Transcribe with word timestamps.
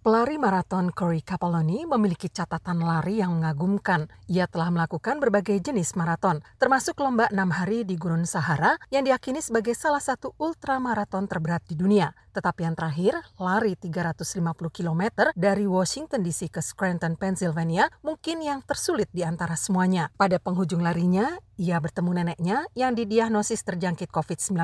Pelari 0.00 0.40
maraton 0.40 0.88
Corey 0.96 1.20
Capelloni 1.20 1.84
memiliki 1.84 2.32
catatan 2.32 2.80
lari 2.80 3.20
yang 3.20 3.36
mengagumkan. 3.36 4.08
Ia 4.32 4.48
telah 4.48 4.72
melakukan 4.72 5.20
berbagai 5.20 5.60
jenis 5.60 5.92
maraton, 5.92 6.40
termasuk 6.56 6.96
lomba 7.04 7.28
enam 7.28 7.52
hari 7.52 7.84
di 7.84 8.00
Gurun 8.00 8.24
Sahara 8.24 8.80
yang 8.88 9.04
diyakini 9.04 9.44
sebagai 9.44 9.76
salah 9.76 10.00
satu 10.00 10.32
ultramaraton 10.40 11.28
terberat 11.28 11.68
di 11.68 11.76
dunia. 11.76 12.16
Tetapi 12.32 12.64
yang 12.64 12.80
terakhir, 12.80 13.12
lari 13.36 13.76
350 13.76 14.40
km 14.72 15.02
dari 15.36 15.68
Washington 15.68 16.24
DC 16.24 16.48
ke 16.48 16.64
Scranton, 16.64 17.20
Pennsylvania, 17.20 17.92
mungkin 18.00 18.40
yang 18.40 18.64
tersulit 18.64 19.12
di 19.12 19.20
antara 19.20 19.52
semuanya. 19.52 20.08
Pada 20.16 20.40
penghujung 20.40 20.80
larinya, 20.80 21.36
ia 21.60 21.76
bertemu 21.76 22.10
neneknya 22.16 22.64
yang 22.72 22.96
didiagnosis 22.96 23.60
terjangkit 23.60 24.08
COVID-19. 24.08 24.56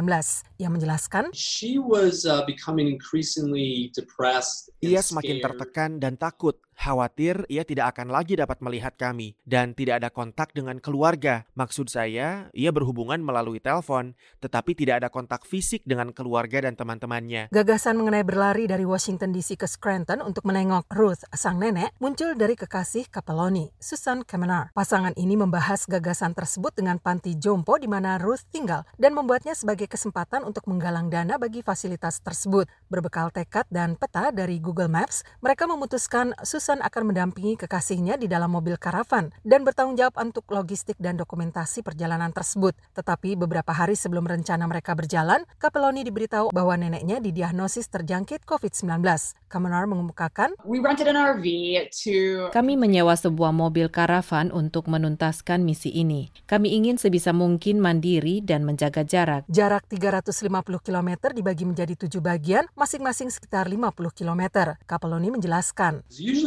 Ia 0.56 0.68
menjelaskan, 0.72 1.28
She 1.36 1.76
was 1.76 2.24
uh, 2.24 2.40
becoming 2.48 2.88
increasingly 2.88 3.92
depressed. 3.92 4.72
and 4.80 4.96
Ia 4.96 5.04
semakin 5.04 5.36
scared. 5.36 5.44
tertekan 5.44 5.90
dan 6.00 6.16
takut, 6.16 6.56
khawatir 6.76 7.42
ia 7.48 7.64
tidak 7.64 7.96
akan 7.96 8.12
lagi 8.12 8.36
dapat 8.36 8.60
melihat 8.60 8.94
kami, 8.94 9.34
dan 9.48 9.72
tidak 9.72 10.04
ada 10.04 10.12
kontak 10.12 10.52
dengan 10.52 10.78
keluarga. 10.78 11.48
Maksud 11.56 11.88
saya, 11.88 12.52
ia 12.52 12.70
berhubungan 12.70 13.18
melalui 13.24 13.58
telepon, 13.58 14.12
tetapi 14.44 14.76
tidak 14.76 15.02
ada 15.02 15.08
kontak 15.08 15.48
fisik 15.48 15.82
dengan 15.88 16.12
keluarga 16.12 16.68
dan 16.68 16.76
teman-temannya. 16.76 17.48
Gagasan 17.50 17.96
mengenai 17.96 18.22
berlari 18.22 18.68
dari 18.68 18.84
Washington 18.84 19.32
DC 19.32 19.56
ke 19.56 19.64
Scranton 19.64 20.20
untuk 20.20 20.44
menengok 20.44 20.86
Ruth, 20.92 21.24
sang 21.32 21.58
nenek, 21.58 21.96
muncul 21.98 22.36
dari 22.36 22.54
kekasih 22.54 23.08
Capelloni, 23.08 23.72
Susan 23.80 24.22
Kamenar. 24.22 24.70
Pasangan 24.76 25.16
ini 25.16 25.34
membahas 25.34 25.88
gagasan 25.88 26.36
tersebut 26.36 26.76
dengan 26.76 27.00
panti 27.00 27.34
jompo 27.34 27.80
di 27.80 27.88
mana 27.88 28.20
Ruth 28.20 28.44
tinggal 28.52 28.84
dan 29.00 29.16
membuatnya 29.16 29.56
sebagai 29.56 29.88
kesempatan 29.88 30.44
untuk 30.44 30.68
menggalang 30.68 31.08
dana 31.08 31.40
bagi 31.40 31.64
fasilitas 31.64 32.20
tersebut. 32.20 32.68
Berbekal 32.92 33.32
tekad 33.32 33.64
dan 33.72 33.96
peta 33.96 34.28
dari 34.28 34.60
Google 34.60 34.92
Maps, 34.92 35.24
mereka 35.40 35.64
memutuskan 35.64 36.36
Susan 36.44 36.65
akan 36.74 37.14
mendampingi 37.14 37.54
kekasihnya 37.54 38.18
di 38.18 38.26
dalam 38.26 38.50
mobil 38.50 38.74
karavan 38.74 39.30
dan 39.46 39.62
bertanggung 39.62 39.94
jawab 39.94 40.18
untuk 40.18 40.42
logistik 40.50 40.98
dan 40.98 41.14
dokumentasi 41.14 41.86
perjalanan 41.86 42.34
tersebut. 42.34 42.74
Tetapi 42.98 43.38
beberapa 43.38 43.70
hari 43.70 43.94
sebelum 43.94 44.26
rencana 44.26 44.66
mereka 44.66 44.98
berjalan, 44.98 45.46
Capelloni 45.62 46.02
diberitahu 46.02 46.50
bahwa 46.50 46.74
neneknya 46.74 47.22
didiagnosis 47.22 47.86
terjangkit 47.86 48.42
COVID-19. 48.42 48.98
Kamenar 49.46 49.86
mengemukakan, 49.86 50.58
We 50.66 50.82
rented 50.82 51.06
an 51.06 51.14
RV 51.14 51.46
to 52.02 52.50
Kami 52.50 52.74
menyewa 52.74 53.14
sebuah 53.14 53.54
mobil 53.54 53.86
karavan 53.86 54.50
untuk 54.50 54.90
menuntaskan 54.90 55.62
misi 55.62 55.94
ini. 55.94 56.34
Kami 56.50 56.74
ingin 56.74 56.98
sebisa 56.98 57.30
mungkin 57.30 57.78
mandiri 57.78 58.42
dan 58.42 58.66
menjaga 58.66 59.06
jarak. 59.06 59.46
jarak 59.46 59.86
350 59.86 60.50
km 60.82 61.30
dibagi 61.30 61.62
menjadi 61.62 61.94
tujuh 61.94 62.18
bagian, 62.18 62.66
masing-masing 62.74 63.30
sekitar 63.30 63.70
50 63.70 63.94
km. 64.10 64.74
Capelloni 64.88 65.30
menjelaskan, 65.30 66.02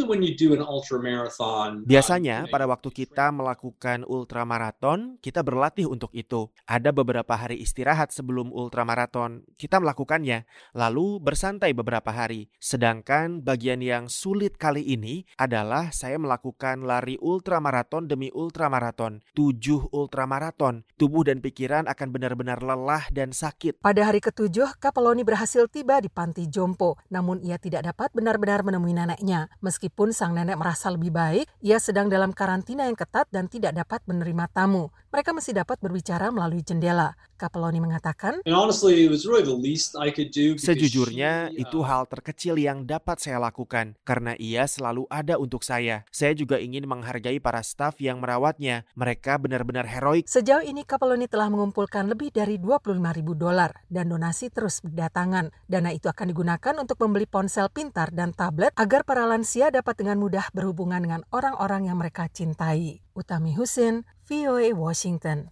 Usually 0.09 0.25
when 0.25 0.25
you 0.25 0.33
do 0.33 0.57
an 0.57 0.65
ultra 0.65 0.97
marathon, 0.97 1.85
Biasanya, 1.85 2.49
pada 2.49 2.65
waktu 2.65 2.89
kita 2.89 3.29
melakukan 3.29 4.01
ultramaraton, 4.09 5.21
kita 5.21 5.45
berlatih 5.45 5.85
untuk 5.85 6.09
itu. 6.17 6.49
Ada 6.65 6.89
beberapa 6.89 7.37
hari 7.37 7.61
istirahat 7.61 8.09
sebelum 8.09 8.49
ultramaraton, 8.49 9.45
kita 9.61 9.77
melakukannya, 9.77 10.49
lalu 10.73 11.21
bersantai 11.21 11.77
beberapa 11.77 12.09
hari. 12.09 12.49
Sedangkan 12.57 13.45
bagian 13.45 13.85
yang 13.85 14.09
sulit 14.09 14.57
kali 14.57 14.81
ini 14.81 15.29
adalah 15.37 15.93
saya 15.93 16.17
melakukan 16.17 16.81
lari 16.81 17.21
ultramaraton 17.21 18.09
demi 18.09 18.33
ultramaraton, 18.33 19.21
tujuh 19.37 19.93
ultramaraton. 19.93 20.81
Tubuh 20.97 21.29
dan 21.29 21.39
pikiran 21.39 21.85
akan 21.85 22.07
benar-benar 22.09 22.65
lelah 22.65 23.05
dan 23.13 23.29
sakit. 23.29 23.79
Pada 23.79 24.09
hari 24.09 24.19
ketujuh, 24.19 24.81
Capelloni 24.81 25.21
berhasil 25.21 25.69
tiba 25.69 26.01
di 26.01 26.09
panti 26.09 26.49
jompo, 26.49 26.97
namun 27.13 27.39
ia 27.45 27.61
tidak 27.61 27.85
dapat 27.93 28.09
benar-benar 28.17 28.65
menemui 28.65 28.97
neneknya. 28.97 29.51
Meskipun 29.61 29.98
sang 30.15 30.31
nenek 30.31 30.55
merasa 30.55 30.87
lebih 30.87 31.11
baik, 31.11 31.43
ia 31.59 31.75
sedang 31.83 32.07
dalam 32.07 32.31
karantina 32.31 32.87
yang 32.87 32.95
ketat 32.95 33.27
dan 33.27 33.51
tidak 33.51 33.75
dapat 33.75 33.99
menerima 34.07 34.47
tamu. 34.55 34.87
Mereka 35.11 35.35
masih 35.35 35.57
dapat 35.57 35.75
berbicara 35.83 36.31
melalui 36.31 36.63
jendela. 36.63 37.19
Capelloni 37.39 37.79
mengatakan, 37.79 38.43
And 38.43 38.51
honestly, 38.51 39.07
it 39.07 39.11
was 39.11 39.23
really 39.23 39.47
the 39.47 39.55
least 39.55 39.95
I 39.95 40.11
could 40.11 40.29
do. 40.35 40.59
because 40.59 40.67
Sejujurnya, 40.69 41.55
she, 41.55 41.63
itu 41.63 41.79
uh, 41.81 41.87
hal 41.87 42.03
terkecil 42.05 42.59
yang 42.59 42.83
dapat 42.83 43.17
saya 43.23 43.39
lakukan 43.39 43.95
karena 44.03 44.35
ia 44.35 44.67
selalu 44.67 45.07
ada 45.07 45.39
untuk 45.39 45.63
saya. 45.63 46.03
Saya 46.11 46.35
juga 46.35 46.59
ingin 46.59 46.83
menghargai 46.83 47.39
para 47.39 47.63
staf 47.63 48.03
yang 48.03 48.19
merawatnya. 48.19 48.83
Mereka 48.93 49.39
benar-benar 49.39 49.87
heroik. 49.87 50.27
Sejauh 50.27 50.61
ini 50.61 50.83
Capelloni 50.83 51.31
telah 51.31 51.47
mengumpulkan 51.47 52.11
lebih 52.11 52.35
dari 52.35 52.59
25 52.59 52.99
ribu 53.15 53.33
dolar 53.33 53.71
dan 53.87 54.11
donasi 54.11 54.51
terus 54.51 54.83
berdatangan. 54.83 55.49
Dana 55.65 55.95
itu 55.95 56.11
akan 56.11 56.35
digunakan 56.35 56.75
untuk 56.75 56.99
membeli 57.01 57.25
ponsel 57.25 57.71
pintar 57.71 58.11
dan 58.11 58.35
tablet 58.35 58.75
agar 58.75 59.07
para 59.07 59.23
lansia 59.23 59.71
dapat 59.89 60.05
dengan 60.05 60.21
mudah 60.21 60.45
berhubungan 60.53 61.01
dengan 61.01 61.25
orang-orang 61.33 61.89
yang 61.89 61.97
mereka 61.97 62.29
cintai. 62.29 63.01
Utami 63.17 63.57
Husin, 63.57 64.05
VOA 64.29 64.69
Washington. 64.77 65.47